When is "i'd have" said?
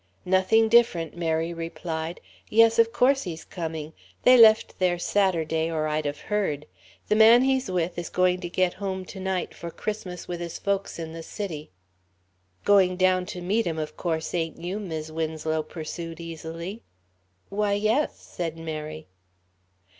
5.87-6.21